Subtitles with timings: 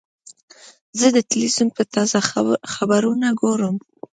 [0.99, 2.17] زه د تلویزیون تازه
[2.73, 3.75] خبرونه ګورم.